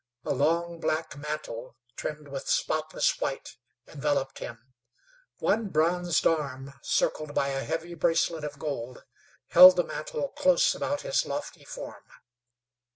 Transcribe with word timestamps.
A 0.25 0.33
long, 0.33 0.79
black 0.79 1.15
mantle, 1.15 1.77
trimmed 1.95 2.27
with 2.27 2.49
spotless 2.49 3.21
white, 3.21 3.57
enveloped 3.87 4.39
him. 4.39 4.73
One 5.37 5.67
bronzed 5.69 6.25
arm, 6.25 6.73
circled 6.81 7.35
by 7.35 7.49
a 7.49 7.63
heavy 7.63 7.93
bracelet 7.93 8.43
of 8.43 8.57
gold, 8.57 9.05
held 9.49 9.75
the 9.75 9.83
mantle 9.83 10.29
close 10.29 10.73
about 10.73 11.01
his 11.01 11.27
lofty 11.27 11.65
form. 11.65 12.01